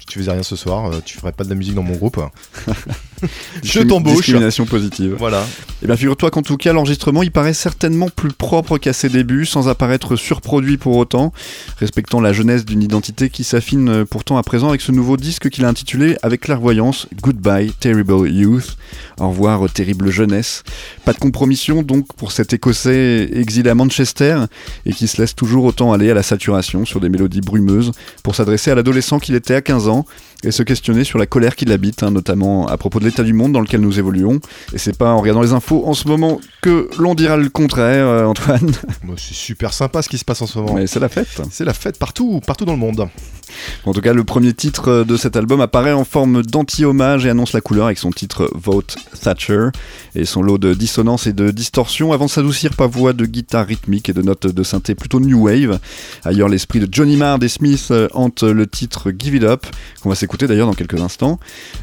Tu 0.09 0.19
faisais 0.19 0.33
rien 0.33 0.43
ce 0.43 0.57
soir, 0.57 0.87
euh, 0.87 1.01
tu 1.05 1.19
ferais 1.19 1.33
pas 1.33 1.45
de 1.45 1.51
la 1.51 1.55
musique 1.55 1.75
dans 1.75 1.83
mon 1.83 1.95
groupe. 1.95 2.21
Je 3.63 3.81
t'embauche. 3.81 4.17
Discrimination 4.17 4.65
positive. 4.65 5.17
Voilà. 5.19 5.45
Eh 5.83 5.87
bien, 5.87 5.97
figure-toi 5.97 6.31
qu'en 6.31 6.43
tout 6.43 6.57
cas, 6.57 6.73
l'enregistrement, 6.73 7.23
il 7.23 7.31
paraît 7.31 7.53
certainement 7.53 8.09
plus 8.09 8.33
propre 8.33 8.79
qu'à 8.79 8.93
ses 8.93 9.09
débuts, 9.09 9.45
sans 9.45 9.69
apparaître 9.69 10.17
surproduit 10.17 10.77
pour 10.77 10.97
autant, 10.97 11.33
respectant 11.79 12.21
la 12.21 12.33
jeunesse 12.33 12.65
d'une 12.65 12.83
identité 12.83 13.29
qui 13.29 13.45
s'affine 13.45 13.89
euh, 13.89 14.05
pourtant 14.05 14.39
à 14.39 14.43
présent 14.43 14.69
avec 14.69 14.81
ce 14.81 14.93
nouveau 14.93 15.17
disque 15.17 15.51
qu'il 15.51 15.65
a 15.65 15.69
intitulé 15.69 16.17
avec 16.23 16.43
clairvoyance 16.43 17.07
Goodbye 17.21 17.73
Terrible 17.73 18.29
Youth. 18.29 18.77
Au 19.19 19.29
revoir, 19.29 19.65
euh, 19.65 19.69
terrible 19.69 20.11
jeunesse. 20.11 20.63
Pas 21.05 21.13
de 21.13 21.19
compromission 21.19 21.83
donc 21.83 22.13
pour 22.15 22.33
cet 22.33 22.53
écossais 22.53 23.29
exilé 23.33 23.71
à 23.71 23.75
Manchester 23.75 24.45
et 24.87 24.93
qui 24.93 25.07
se 25.07 25.21
laisse 25.21 25.35
toujours 25.35 25.65
autant 25.65 25.93
aller 25.93 26.11
à 26.11 26.15
la 26.15 26.23
saturation 26.23 26.85
sur 26.85 27.01
des 27.01 27.09
mélodies 27.09 27.41
brumeuses 27.41 27.93
pour 28.23 28.35
s'adresser 28.35 28.71
à 28.71 28.75
l'adolescent 28.75 29.19
qu'il 29.19 29.35
était 29.35 29.55
à 29.55 29.61
15 29.61 29.89
ans 29.89 29.98
et 30.45 30.51
se 30.51 30.63
questionner 30.63 31.05
sur 31.05 31.19
la 31.19 31.27
colère 31.27 31.57
qui 31.57 31.65
l'habite, 31.65 32.03
hein, 32.03 32.11
notamment 32.11 32.69
à 32.69 32.77
propos 32.77 33.01
de 33.01 33.05
l'état 33.05 33.23
du 33.23 33.33
monde 33.33 33.53
dans 33.53 33.61
lequel 33.61 33.81
nous 33.81 33.99
évoluons. 33.99 34.41
Et 34.73 34.79
c'est 34.79 34.97
pas 34.97 35.11
en 35.11 35.21
regardant 35.21 35.43
les 35.43 35.53
infos 35.53 35.85
en 35.87 35.95
ce 35.95 36.07
moment 36.09 36.41
que 36.63 36.89
l'on 36.99 37.15
dira 37.15 37.37
le 37.37 37.49
contraire, 37.49 38.07
euh, 38.07 38.25
Antoine. 38.25 38.73
Moi, 39.05 39.17
c'est 39.19 39.35
super 39.35 39.73
sympa 39.73 40.03
ce 40.03 40.09
qui 40.09 40.19
se 40.19 40.25
passe 40.25 40.43
en 40.43 40.47
ce 40.47 40.59
moment. 40.59 40.75
Mais 40.75 40.87
c'est 40.87 41.01
la 41.01 41.09
fête. 41.09 41.43
C'est 41.51 41.65
la 41.65 41.75
fête 41.75 41.99
partout, 41.99 42.41
partout 42.47 42.65
dans 42.65 42.73
le 42.73 42.79
monde. 42.79 43.09
En 43.85 43.93
tout 43.93 44.01
cas, 44.01 44.13
le 44.13 44.25
premier 44.25 44.53
titre 44.53 45.05
de 45.05 45.17
cet 45.17 45.37
album 45.37 45.61
apparaît 45.61 45.93
en 45.93 46.05
forme 46.05 46.43
d'anti-hommage 46.43 47.27
et 47.27 47.31
annonce 47.31 47.53
la 47.53 47.61
couleur 47.61 47.87
avec 47.87 47.99
son 47.99 48.11
titre 48.11 48.51
Vote 48.55 48.97
Thatcher 49.23 49.69
et 50.15 50.25
son 50.25 50.43
lot 50.43 50.59
de 50.59 50.75
dissonances 50.75 51.27
et 51.27 51.33
de 51.33 51.51
distorsions 51.51 52.13
avant 52.13 52.27
de 52.27 52.31
s'adoucir 52.31 52.75
par 52.75 52.89
voix 52.89 53.13
de 53.13 53.27
guitare 53.27 53.67
rythmique 53.67 54.09
et 54.09 54.13
de 54.13 54.23
notes 54.23 54.47
de 54.47 54.63
synthé 54.63 54.95
plutôt 54.95 55.21
new 55.21 55.47
wave. 55.47 55.79
Ailleurs, 56.25 56.49
l'esprit 56.49 56.81
de 56.81 56.89
Johnny 56.91 57.17
Marr 57.17 57.39
des 57.39 57.49
Smiths 57.49 57.91
euh, 57.91 58.09
hante 58.15 58.43
le 58.43 58.67
titre 58.67 59.13
Give 59.17 59.35
It 59.35 59.45
Up, 59.45 59.67
qu'on 60.03 60.09
va 60.09 60.15
s'écouter 60.15 60.47
d'ailleurs 60.47 60.67
dans 60.67 60.75
quelques 60.75 61.01
instants. 61.01 61.39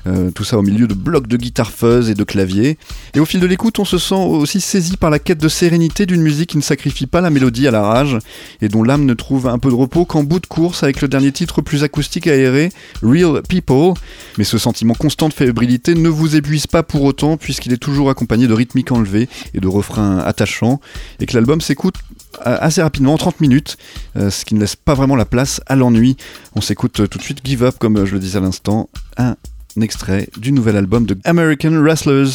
Euh, 0.07 0.31
tout 0.31 0.43
ça 0.43 0.57
au 0.57 0.61
milieu 0.61 0.87
de 0.87 0.93
blocs 0.93 1.27
de 1.27 1.37
guitare 1.37 1.71
fuzz 1.71 2.09
et 2.09 2.13
de 2.13 2.23
clavier. 2.23 2.77
Et 3.13 3.19
au 3.19 3.25
fil 3.25 3.39
de 3.39 3.45
l'écoute, 3.45 3.79
on 3.79 3.85
se 3.85 3.97
sent 3.97 4.15
aussi 4.15 4.61
saisi 4.61 4.97
par 4.97 5.09
la 5.09 5.19
quête 5.19 5.39
de 5.39 5.49
sérénité 5.49 6.05
d'une 6.05 6.21
musique 6.21 6.49
qui 6.51 6.57
ne 6.57 6.61
sacrifie 6.61 7.07
pas 7.07 7.21
la 7.21 7.29
mélodie 7.29 7.67
à 7.67 7.71
la 7.71 7.81
rage 7.81 8.17
et 8.61 8.69
dont 8.69 8.83
l'âme 8.83 9.05
ne 9.05 9.13
trouve 9.13 9.47
un 9.47 9.59
peu 9.59 9.69
de 9.69 9.75
repos 9.75 10.05
qu'en 10.05 10.23
bout 10.23 10.39
de 10.39 10.45
course 10.45 10.83
avec 10.83 11.01
le 11.01 11.07
dernier 11.07 11.31
titre 11.31 11.54
plus 11.61 11.83
acoustique 11.83 12.27
aéré, 12.27 12.71
Real 13.01 13.41
People. 13.47 13.93
Mais 14.37 14.43
ce 14.43 14.57
sentiment 14.57 14.93
constant 14.93 15.29
de 15.29 15.33
fébrilité 15.33 15.95
ne 15.95 16.09
vous 16.09 16.35
épuise 16.35 16.67
pas 16.67 16.83
pour 16.83 17.03
autant 17.03 17.37
puisqu'il 17.37 17.73
est 17.73 17.77
toujours 17.77 18.09
accompagné 18.09 18.47
de 18.47 18.53
rythmiques 18.53 18.91
enlevées 18.91 19.29
et 19.53 19.59
de 19.59 19.67
refrains 19.67 20.19
attachants 20.19 20.79
et 21.19 21.25
que 21.25 21.33
l'album 21.33 21.61
s'écoute 21.61 21.95
assez 22.43 22.81
rapidement, 22.81 23.13
en 23.13 23.17
30 23.17 23.41
minutes, 23.41 23.77
euh, 24.17 24.29
ce 24.29 24.45
qui 24.45 24.55
ne 24.55 24.59
laisse 24.59 24.75
pas 24.75 24.93
vraiment 24.93 25.15
la 25.15 25.25
place 25.25 25.61
à 25.67 25.75
l'ennui. 25.75 26.17
On 26.55 26.61
s'écoute 26.61 26.99
euh, 26.99 27.07
tout 27.07 27.17
de 27.17 27.23
suite 27.23 27.39
Give 27.43 27.63
Up, 27.63 27.75
comme 27.79 27.97
euh, 27.97 28.05
je 28.05 28.13
le 28.13 28.19
disais 28.19 28.37
à 28.37 28.41
l'instant, 28.41 28.89
un 29.17 29.35
extrait 29.81 30.29
du 30.37 30.51
nouvel 30.51 30.77
album 30.77 31.05
de 31.05 31.17
American 31.23 31.81
Wrestlers. 31.81 32.31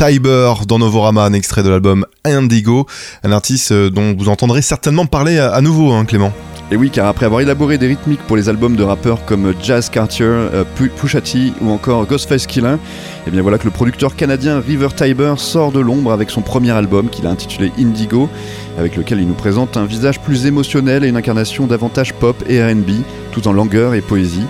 Tiber 0.00 0.54
dans 0.66 0.78
Novorama, 0.78 1.24
un 1.24 1.34
extrait 1.34 1.62
de 1.62 1.68
l'album 1.68 2.06
Indigo, 2.24 2.86
un 3.22 3.32
artiste 3.32 3.72
euh, 3.72 3.90
dont 3.90 4.14
vous 4.16 4.30
entendrez 4.30 4.62
certainement 4.62 5.04
parler 5.04 5.38
à, 5.38 5.60
nouveau, 5.60 5.92
hein, 5.92 6.06
Clément. 6.06 6.32
Et 6.72 6.76
oui, 6.76 6.88
car 6.88 7.06
après 7.06 7.26
avoir 7.26 7.42
élaboré 7.42 7.76
des 7.76 7.88
rythmiques 7.88 8.22
pour 8.26 8.38
les 8.38 8.48
albums 8.48 8.76
de 8.76 8.82
rappeurs 8.82 9.26
comme 9.26 9.52
Jazz 9.62 9.90
Cartier, 9.90 10.24
euh, 10.24 10.64
Pu- 10.74 10.88
Pusha 10.88 11.18
ou 11.60 11.70
encore 11.70 12.06
Ghostface 12.06 12.46
Killah, 12.46 12.78
et 13.26 13.30
bien 13.30 13.42
voilà 13.42 13.58
que 13.58 13.64
le 13.64 13.72
producteur 13.72 14.16
canadien 14.16 14.58
River 14.66 14.88
Tiber 14.96 15.34
sort 15.36 15.70
de 15.70 15.80
l'ombre 15.80 16.12
avec 16.12 16.30
son 16.30 16.40
premier 16.40 16.70
album 16.70 17.10
qu'il 17.10 17.26
a 17.26 17.30
intitulé 17.30 17.70
Indigo, 17.78 18.30
avec 18.78 18.96
lequel 18.96 19.20
il 19.20 19.28
nous 19.28 19.34
présente 19.34 19.76
un 19.76 19.84
visage 19.84 20.18
plus 20.20 20.46
émotionnel 20.46 21.04
et 21.04 21.08
une 21.08 21.16
incarnation 21.16 21.66
davantage 21.66 22.14
pop 22.14 22.42
et 22.48 22.62
R&B, 22.62 23.02
tout 23.32 23.46
en 23.48 23.52
langueur 23.52 23.92
et 23.92 24.00
poésie. 24.00 24.46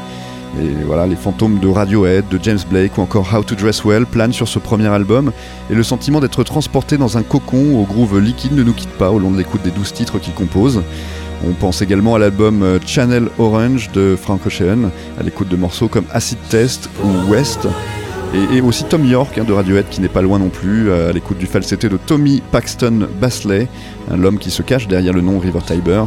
Voilà, 0.86 1.06
les 1.06 1.16
fantômes 1.16 1.60
de 1.60 1.68
Radiohead, 1.68 2.28
de 2.28 2.38
James 2.42 2.58
Blake 2.68 2.98
ou 2.98 3.02
encore 3.02 3.32
How 3.32 3.42
to 3.44 3.54
Dress 3.54 3.84
Well 3.84 4.04
planent 4.04 4.32
sur 4.32 4.48
ce 4.48 4.58
premier 4.58 4.88
album, 4.88 5.32
et 5.70 5.74
le 5.74 5.82
sentiment 5.82 6.20
d'être 6.20 6.42
transporté 6.42 6.98
dans 6.98 7.16
un 7.16 7.22
cocon 7.22 7.80
au 7.80 7.84
groove 7.84 8.18
liquide 8.18 8.52
ne 8.52 8.62
nous 8.62 8.72
quitte 8.72 8.90
pas 8.90 9.10
au 9.10 9.18
long 9.18 9.30
de 9.30 9.38
l'écoute 9.38 9.62
des 9.62 9.70
douze 9.70 9.92
titres 9.92 10.18
qu'il 10.18 10.34
compose. 10.34 10.82
On 11.48 11.52
pense 11.52 11.80
également 11.80 12.16
à 12.16 12.18
l'album 12.18 12.62
euh, 12.62 12.78
Channel 12.84 13.28
Orange 13.38 13.90
de 13.92 14.16
Frank 14.20 14.44
Ocean, 14.44 14.90
à 15.18 15.22
l'écoute 15.22 15.48
de 15.48 15.56
morceaux 15.56 15.88
comme 15.88 16.04
Acid 16.12 16.38
Test 16.50 16.90
ou 17.02 17.30
West, 17.30 17.66
et, 18.52 18.60
aussi 18.60 18.84
Tom 18.84 19.04
York 19.04 19.38
hein, 19.38 19.44
de 19.44 19.52
Radiohead 19.52 19.88
qui 19.88 20.00
n'est 20.00 20.08
pas 20.08 20.22
loin 20.22 20.38
non 20.38 20.50
plus, 20.50 20.90
euh, 20.90 21.10
à 21.10 21.12
l'écoute 21.12 21.38
du 21.38 21.46
falsetto 21.46 21.88
de 21.88 21.96
Tommy 21.96 22.42
Paxton 22.52 23.08
Basley, 23.20 23.68
l'homme 24.14 24.38
qui 24.38 24.50
se 24.50 24.62
cache 24.62 24.88
derrière 24.88 25.12
le 25.12 25.20
nom 25.20 25.38
River 25.38 25.60
Tiber, 25.64 26.04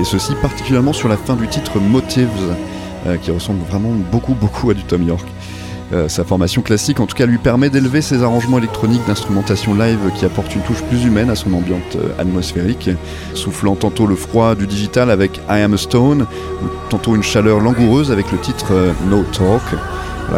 et 0.00 0.04
ceci 0.04 0.32
particulièrement 0.40 0.92
sur 0.92 1.08
la 1.08 1.16
fin 1.16 1.36
du 1.36 1.46
titre 1.46 1.78
Motives, 1.78 2.28
qui 3.22 3.30
ressemble 3.30 3.64
vraiment 3.64 3.92
beaucoup 4.10 4.34
beaucoup 4.34 4.70
à 4.70 4.74
du 4.74 4.84
Tom 4.84 5.02
York. 5.02 5.26
Euh, 5.92 6.08
sa 6.08 6.24
formation 6.24 6.62
classique 6.62 7.00
en 7.00 7.06
tout 7.06 7.14
cas 7.14 7.26
lui 7.26 7.36
permet 7.36 7.68
d'élever 7.68 8.00
ses 8.00 8.22
arrangements 8.22 8.56
électroniques 8.56 9.06
d'instrumentation 9.06 9.74
live 9.74 9.98
qui 10.16 10.24
apportent 10.24 10.54
une 10.54 10.62
touche 10.62 10.82
plus 10.84 11.04
humaine 11.04 11.28
à 11.28 11.34
son 11.34 11.52
ambiance 11.52 11.82
euh, 11.96 12.18
atmosphérique, 12.18 12.88
soufflant 13.34 13.74
tantôt 13.76 14.06
le 14.06 14.14
froid 14.14 14.54
du 14.54 14.66
digital 14.66 15.10
avec 15.10 15.36
I 15.50 15.60
Am 15.60 15.74
a 15.74 15.76
Stone, 15.76 16.26
tantôt 16.88 17.14
une 17.14 17.22
chaleur 17.22 17.60
langoureuse 17.60 18.10
avec 18.10 18.32
le 18.32 18.38
titre 18.38 18.72
euh, 18.72 18.92
No 19.10 19.22
Talk. 19.32 19.62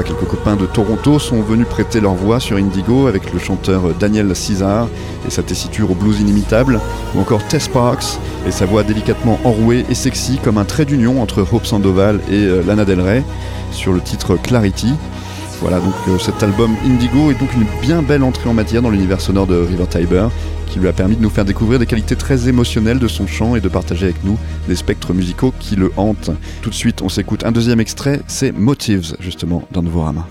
Quelques 0.05 0.27
copains 0.27 0.57
de 0.57 0.67
Toronto 0.67 1.19
sont 1.19 1.41
venus 1.41 1.67
prêter 1.67 2.01
leur 2.01 2.15
voix 2.15 2.39
sur 2.39 2.57
Indigo 2.57 3.07
avec 3.07 3.33
le 3.33 3.39
chanteur 3.39 3.95
Daniel 3.99 4.35
César 4.37 4.89
et 5.27 5.31
sa 5.31 5.43
tessiture 5.43 5.91
au 5.91 5.95
blues 5.95 6.21
inimitable, 6.21 6.81
ou 7.15 7.21
encore 7.21 7.47
Tess 7.47 7.69
Parks 7.69 8.19
et 8.47 8.51
sa 8.51 8.67
voix 8.67 8.83
délicatement 8.83 9.39
enrouée 9.45 9.87
et 9.89 9.95
sexy 9.95 10.39
comme 10.43 10.59
un 10.59 10.65
trait 10.65 10.85
d'union 10.85 11.23
entre 11.23 11.47
Hope 11.51 11.65
Sandoval 11.65 12.21
et 12.29 12.35
euh, 12.35 12.63
Lana 12.67 12.85
Del 12.85 13.01
Rey 13.01 13.25
sur 13.71 13.93
le 13.93 14.01
titre 14.01 14.37
Clarity. 14.37 14.95
Voilà, 15.65 15.81
donc 15.81 15.95
euh, 16.09 16.19
cet 16.19 16.43
album 16.43 16.77
Indigo 16.85 17.31
est 17.31 17.41
donc 17.41 17.51
une 17.55 17.65
bien 17.81 18.03
belle 18.03 18.23
entrée 18.23 18.51
en 18.51 18.53
matière 18.53 18.83
dans 18.83 18.91
l'univers 18.91 19.23
sonore 19.23 19.47
de 19.47 19.57
River 19.57 19.87
Tiber, 19.89 20.29
qui 20.67 20.79
lui 20.79 20.89
a 20.89 20.93
permis 20.93 21.17
de 21.17 21.23
nous 21.23 21.31
faire 21.31 21.47
découvrir 21.47 21.79
des 21.79 21.87
qualités 21.87 22.17
très 22.17 22.51
émotionnelles 22.51 22.99
de 22.99 23.09
son 23.09 23.27
chant 23.27 23.57
et 23.57 23.63
de 23.63 23.69
partager 23.71 24.05
avec 24.05 24.23
nous 24.25 24.37
des 24.69 24.77
spectres 24.77 25.15
musicaux 25.15 25.55
qui 25.59 25.75
le 25.75 25.91
hantent. 25.97 26.33
Tout 26.61 26.69
de 26.69 26.75
suite, 26.75 27.01
on 27.01 27.09
s'écoute 27.09 27.47
un 27.47 27.51
deuxième 27.51 27.81
extrait, 27.81 28.21
c'est 28.27 28.53
Motives, 28.53 29.17
justement, 29.21 29.67
dans 29.73 29.81
Novorama. 29.81 30.29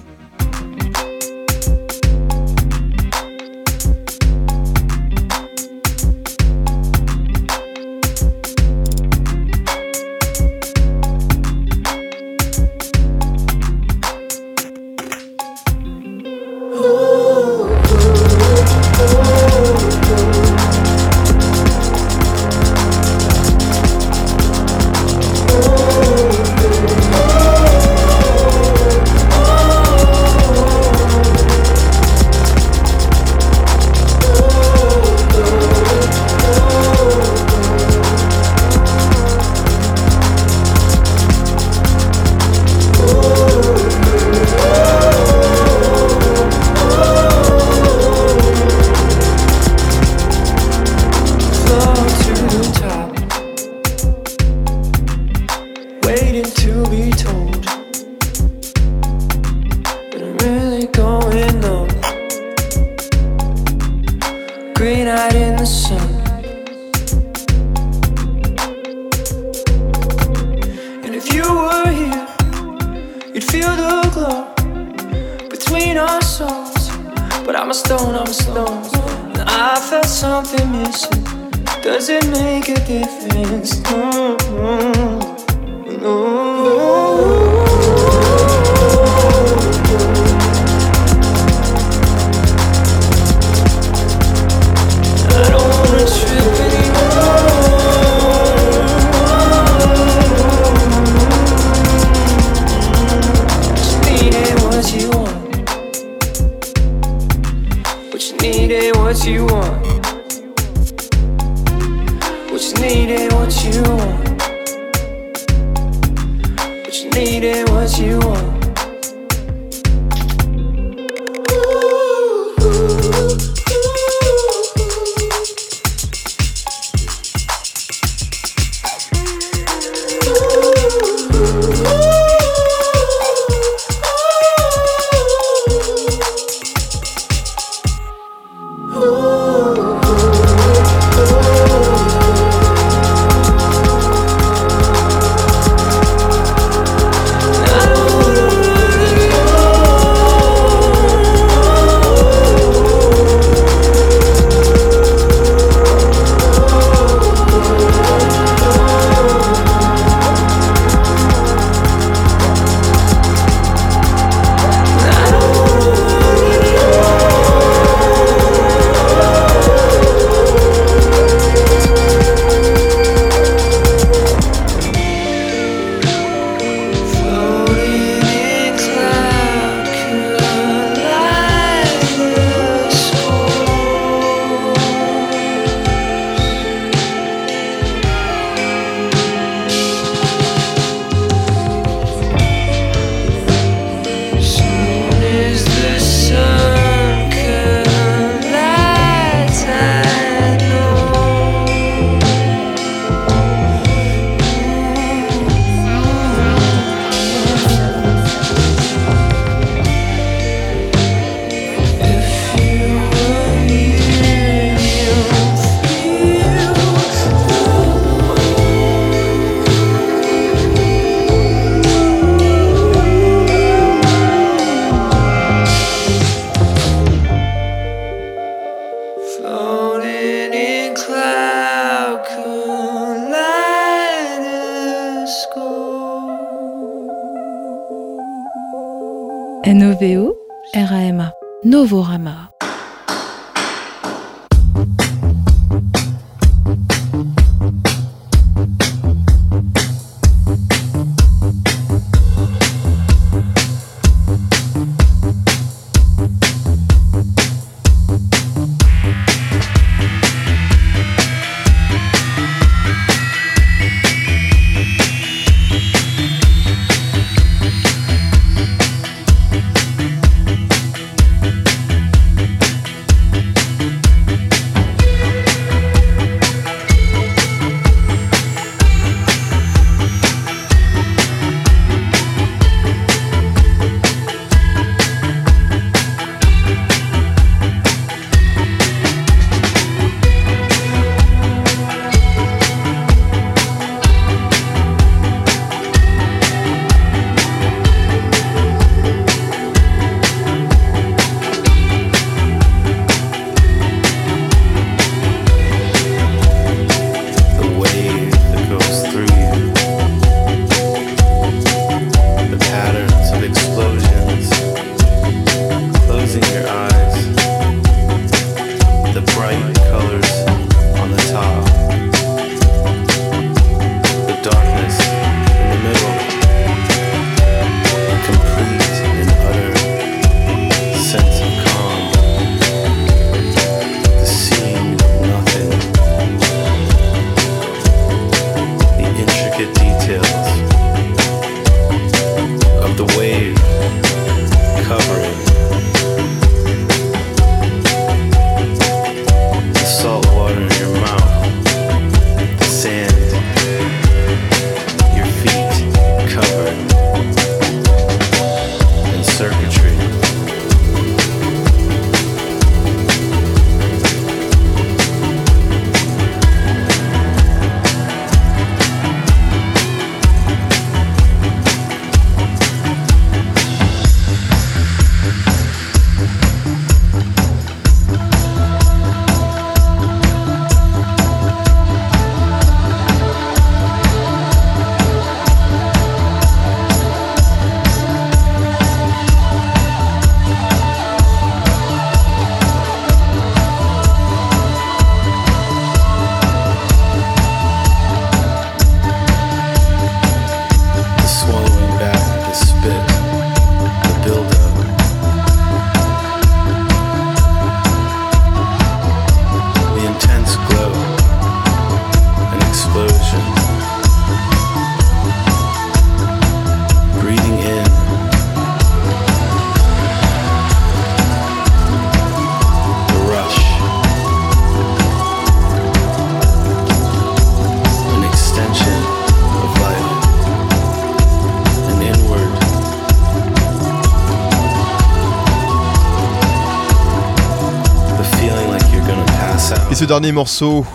Dernier 440.13 440.31
morceau, 440.31 440.85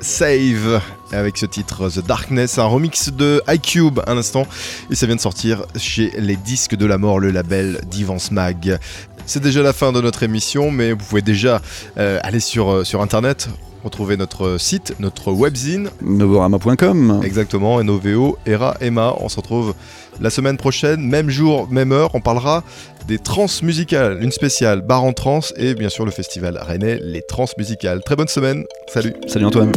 Save, 0.00 0.80
avec 1.10 1.36
ce 1.36 1.46
titre 1.46 1.88
The 1.88 1.98
Darkness, 1.98 2.60
un 2.60 2.64
remix 2.66 3.10
de 3.10 3.42
iCube 3.48 3.98
un 4.06 4.16
instant, 4.16 4.46
et 4.88 4.94
ça 4.94 5.06
vient 5.06 5.16
de 5.16 5.20
sortir 5.20 5.64
chez 5.74 6.12
les 6.16 6.36
disques 6.36 6.76
de 6.76 6.86
la 6.86 6.96
mort, 6.96 7.18
le 7.18 7.32
label 7.32 7.80
d'Ivance 7.90 8.30
Mag. 8.30 8.78
C'est 9.26 9.42
déjà 9.42 9.62
la 9.62 9.72
fin 9.72 9.92
de 9.92 10.00
notre 10.00 10.22
émission, 10.22 10.70
mais 10.70 10.92
vous 10.92 11.04
pouvez 11.04 11.22
déjà 11.22 11.60
euh, 11.98 12.18
aller 12.22 12.40
sur, 12.40 12.70
euh, 12.70 12.84
sur 12.84 13.00
internet, 13.02 13.48
retrouver 13.84 14.16
notre 14.16 14.58
site, 14.58 14.94
notre 15.00 15.32
webzine, 15.32 15.90
Novorama.com. 16.02 17.20
exactement, 17.24 17.82
NOVO, 17.82 18.38
ERA, 18.46 18.76
EMA. 18.80 19.14
On 19.20 19.28
se 19.28 19.36
retrouve 19.36 19.74
la 20.20 20.30
semaine 20.30 20.56
prochaine, 20.56 21.00
même 21.00 21.30
jour, 21.30 21.68
même 21.70 21.92
heure. 21.92 22.14
On 22.14 22.20
parlera 22.20 22.62
des 23.06 23.18
trans 23.18 23.46
musicales, 23.62 24.22
une 24.22 24.32
spéciale 24.32 24.80
bar 24.80 25.04
en 25.04 25.12
trans 25.12 25.40
et 25.56 25.74
bien 25.74 25.88
sûr 25.88 26.04
le 26.04 26.12
festival 26.12 26.58
rennais, 26.60 26.98
les 27.02 27.22
trans 27.22 27.46
musicales. 27.58 28.02
Très 28.04 28.16
bonne 28.16 28.28
semaine, 28.28 28.64
salut 28.88 29.14
Salut 29.26 29.46
Antoine. 29.46 29.72